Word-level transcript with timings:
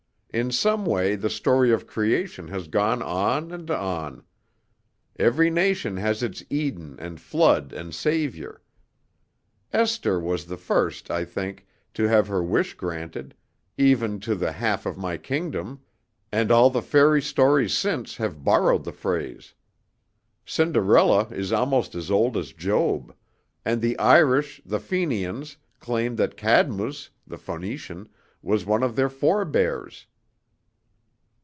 In 0.33 0.49
some 0.49 0.85
way 0.85 1.17
the 1.17 1.29
story 1.29 1.73
of 1.73 1.85
creation 1.85 2.47
has 2.47 2.69
gone 2.69 3.01
on 3.01 3.51
and 3.51 3.69
on. 3.69 4.23
Every 5.19 5.49
nation 5.49 5.97
has 5.97 6.23
its 6.23 6.41
Eden 6.49 6.95
and 6.99 7.19
flood 7.19 7.73
and 7.73 7.93
Saviour. 7.93 8.61
Esther 9.73 10.21
was 10.21 10.45
the 10.45 10.55
first, 10.55 11.11
I 11.11 11.25
think, 11.25 11.65
to 11.95 12.07
have 12.07 12.29
her 12.29 12.41
wish 12.41 12.75
granted 12.75 13.35
'even 13.77 14.21
to 14.21 14.33
the 14.35 14.53
half 14.53 14.85
of 14.85 14.95
my 14.97 15.17
kingdom,' 15.17 15.81
and 16.31 16.49
all 16.49 16.69
the 16.69 16.81
fairy 16.81 17.21
stories 17.21 17.73
since 17.77 18.15
have 18.15 18.41
borrowed 18.45 18.85
the 18.85 18.93
phrase. 18.93 19.53
Cinderella 20.45 21.27
is 21.31 21.51
almost 21.51 21.93
as 21.93 22.09
old 22.09 22.37
as 22.37 22.53
Job; 22.53 23.13
and 23.65 23.81
the 23.81 23.99
Irish, 23.99 24.61
the 24.65 24.79
Fenians, 24.79 25.57
claim 25.81 26.15
that 26.15 26.37
Cadmus, 26.37 27.09
the 27.27 27.37
Phoenician, 27.37 28.07
was 28.41 28.65
one 28.65 28.81
of 28.81 28.95
their 28.95 29.09
forebears. 29.09 30.05